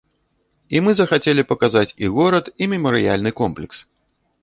І 0.77 0.81
мы 0.85 0.91
захацелі 1.01 1.45
паказаць 1.53 1.85
і 2.07 2.11
горад, 2.17 2.45
і 2.63 2.71
мемарыяльны 2.75 3.39
комплекс. 3.45 3.77